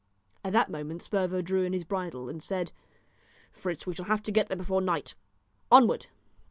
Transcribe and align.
At 0.43 0.51
that 0.53 0.71
moment 0.71 1.03
Sperver 1.03 1.43
drew 1.43 1.61
in 1.61 1.73
his 1.73 1.83
bridle 1.83 2.27
and 2.27 2.41
said 2.41 2.71
"Fritz, 3.51 3.85
we 3.85 3.93
shall 3.93 4.05
have 4.05 4.23
to 4.23 4.31
get 4.31 4.47
there 4.47 4.57
before 4.57 4.81
night 4.81 5.13
onward!" 5.71 6.07